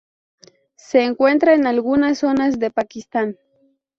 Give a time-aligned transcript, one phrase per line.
[0.77, 3.37] Se encuentra en algunas zonas de Pakistán.